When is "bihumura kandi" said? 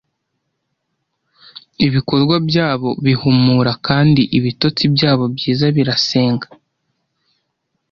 3.05-4.21